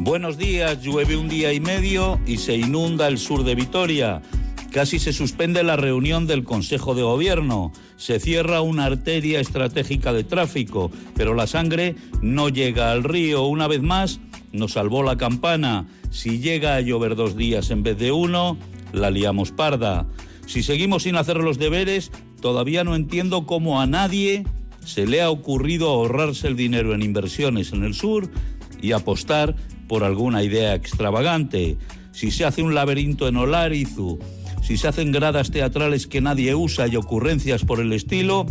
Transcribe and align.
Buenos 0.00 0.38
días, 0.38 0.80
llueve 0.80 1.16
un 1.16 1.28
día 1.28 1.52
y 1.52 1.58
medio 1.58 2.20
y 2.24 2.36
se 2.36 2.56
inunda 2.56 3.08
el 3.08 3.18
sur 3.18 3.42
de 3.42 3.56
Vitoria. 3.56 4.22
Casi 4.70 5.00
se 5.00 5.12
suspende 5.12 5.64
la 5.64 5.74
reunión 5.74 6.28
del 6.28 6.44
Consejo 6.44 6.94
de 6.94 7.02
Gobierno. 7.02 7.72
Se 7.96 8.20
cierra 8.20 8.60
una 8.60 8.84
arteria 8.84 9.40
estratégica 9.40 10.12
de 10.12 10.22
tráfico, 10.22 10.92
pero 11.16 11.34
la 11.34 11.48
sangre 11.48 11.96
no 12.22 12.48
llega 12.48 12.92
al 12.92 13.02
río. 13.02 13.46
Una 13.46 13.66
vez 13.66 13.82
más, 13.82 14.20
nos 14.52 14.74
salvó 14.74 15.02
la 15.02 15.16
campana. 15.16 15.88
Si 16.10 16.38
llega 16.38 16.76
a 16.76 16.80
llover 16.80 17.16
dos 17.16 17.36
días 17.36 17.72
en 17.72 17.82
vez 17.82 17.98
de 17.98 18.12
uno, 18.12 18.56
la 18.92 19.10
liamos 19.10 19.50
parda. 19.50 20.06
Si 20.46 20.62
seguimos 20.62 21.02
sin 21.02 21.16
hacer 21.16 21.38
los 21.38 21.58
deberes, 21.58 22.12
todavía 22.40 22.84
no 22.84 22.94
entiendo 22.94 23.46
cómo 23.46 23.80
a 23.80 23.86
nadie 23.86 24.44
se 24.84 25.08
le 25.08 25.22
ha 25.22 25.28
ocurrido 25.28 25.88
ahorrarse 25.88 26.46
el 26.46 26.54
dinero 26.54 26.94
en 26.94 27.02
inversiones 27.02 27.72
en 27.72 27.82
el 27.82 27.94
sur 27.94 28.30
y 28.80 28.92
apostar 28.92 29.54
por 29.86 30.04
alguna 30.04 30.42
idea 30.42 30.74
extravagante. 30.74 31.76
Si 32.12 32.30
se 32.30 32.44
hace 32.44 32.62
un 32.62 32.74
laberinto 32.74 33.28
en 33.28 33.36
Olarizu, 33.36 34.18
si 34.62 34.76
se 34.76 34.88
hacen 34.88 35.12
gradas 35.12 35.50
teatrales 35.50 36.06
que 36.06 36.20
nadie 36.20 36.54
usa 36.54 36.86
y 36.88 36.96
ocurrencias 36.96 37.64
por 37.64 37.80
el 37.80 37.92
estilo, 37.92 38.46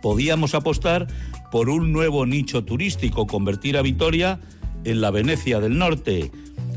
podíamos 0.00 0.54
apostar 0.54 1.06
por 1.50 1.68
un 1.68 1.92
nuevo 1.92 2.26
nicho 2.26 2.64
turístico, 2.64 3.26
convertir 3.26 3.76
a 3.76 3.82
Vitoria 3.82 4.40
en 4.84 5.00
la 5.00 5.10
Venecia 5.10 5.60
del 5.60 5.78
Norte. 5.78 6.30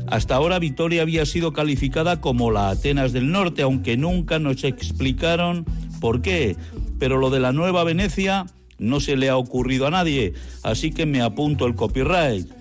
Hasta 0.06 0.34
ahora 0.34 0.58
Vitoria 0.58 1.02
había 1.02 1.26
sido 1.26 1.52
calificada 1.52 2.20
como 2.20 2.50
la 2.50 2.70
Atenas 2.70 3.12
del 3.12 3.30
Norte, 3.30 3.62
aunque 3.62 3.96
nunca 3.96 4.38
nos 4.38 4.64
explicaron 4.64 5.66
por 6.00 6.22
qué. 6.22 6.56
Pero 6.98 7.18
lo 7.18 7.30
de 7.30 7.40
la 7.40 7.52
nueva 7.52 7.84
Venecia 7.84 8.46
no 8.78 9.00
se 9.00 9.16
le 9.16 9.28
ha 9.28 9.36
ocurrido 9.36 9.86
a 9.86 9.90
nadie, 9.90 10.32
así 10.62 10.90
que 10.90 11.04
me 11.04 11.20
apunto 11.20 11.66
el 11.66 11.74
copyright 11.74 12.57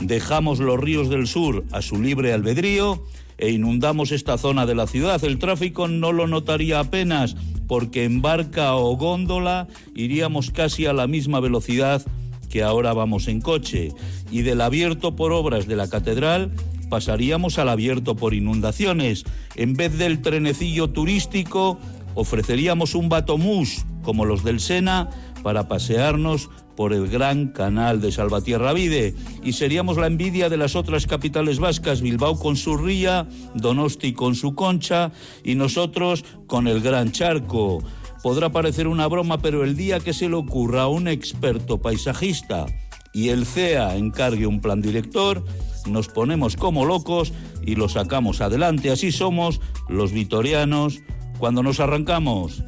dejamos 0.00 0.58
los 0.58 0.78
ríos 0.78 1.08
del 1.08 1.26
sur 1.26 1.64
a 1.72 1.82
su 1.82 2.00
libre 2.00 2.32
albedrío 2.32 3.02
e 3.38 3.50
inundamos 3.50 4.12
esta 4.12 4.38
zona 4.38 4.66
de 4.66 4.74
la 4.74 4.86
ciudad. 4.86 5.22
El 5.24 5.38
tráfico 5.38 5.88
no 5.88 6.12
lo 6.12 6.26
notaría 6.26 6.80
apenas 6.80 7.36
porque 7.66 8.04
en 8.04 8.22
barca 8.22 8.74
o 8.76 8.96
góndola 8.96 9.68
iríamos 9.94 10.50
casi 10.50 10.86
a 10.86 10.92
la 10.92 11.06
misma 11.06 11.40
velocidad 11.40 12.04
que 12.48 12.62
ahora 12.62 12.92
vamos 12.92 13.28
en 13.28 13.40
coche. 13.40 13.92
Y 14.30 14.42
del 14.42 14.60
abierto 14.60 15.16
por 15.16 15.32
obras 15.32 15.66
de 15.66 15.76
la 15.76 15.88
catedral 15.88 16.52
pasaríamos 16.88 17.58
al 17.58 17.68
abierto 17.68 18.16
por 18.16 18.34
inundaciones. 18.34 19.24
En 19.56 19.74
vez 19.74 19.98
del 19.98 20.22
trenecillo 20.22 20.90
turístico, 20.90 21.78
ofreceríamos 22.16 22.96
un 22.96 23.08
batomús 23.08 23.84
como 24.02 24.24
los 24.24 24.42
del 24.42 24.58
Sena 24.58 25.10
para 25.44 25.68
pasearnos 25.68 26.50
por 26.74 26.92
el 26.92 27.08
gran 27.08 27.48
canal 27.48 28.00
de 28.00 28.10
Salvatierra 28.10 28.72
Vide 28.72 29.14
y 29.44 29.52
seríamos 29.52 29.96
la 29.96 30.08
envidia 30.08 30.48
de 30.48 30.56
las 30.56 30.74
otras 30.76 31.06
capitales 31.06 31.58
vascas, 31.58 32.02
Bilbao 32.02 32.38
con 32.38 32.56
su 32.56 32.76
ría, 32.76 33.28
Donosti 33.54 34.12
con 34.12 34.34
su 34.34 34.54
concha 34.54 35.12
y 35.44 35.54
nosotros 35.54 36.24
con 36.46 36.66
el 36.66 36.80
gran 36.80 37.12
charco. 37.12 37.82
Podrá 38.22 38.50
parecer 38.50 38.88
una 38.88 39.06
broma, 39.06 39.38
pero 39.38 39.62
el 39.62 39.76
día 39.76 40.00
que 40.00 40.12
se 40.12 40.28
le 40.28 40.34
ocurra 40.34 40.82
a 40.82 40.88
un 40.88 41.06
experto 41.06 41.78
paisajista 41.78 42.66
y 43.12 43.28
el 43.28 43.46
CEA 43.46 43.96
encargue 43.96 44.46
un 44.46 44.60
plan 44.60 44.82
director, 44.82 45.44
nos 45.86 46.08
ponemos 46.08 46.56
como 46.56 46.84
locos 46.84 47.32
y 47.62 47.76
lo 47.76 47.88
sacamos 47.88 48.40
adelante. 48.40 48.90
Así 48.90 49.12
somos 49.12 49.60
los 49.88 50.12
vitorianos 50.12 51.00
cuando 51.38 51.62
nos 51.62 51.80
arrancamos. 51.80 52.62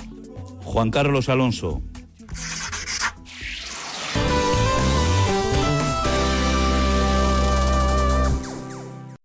Juan 0.64 0.90
Carlos 0.90 1.28
Alonso. 1.28 1.82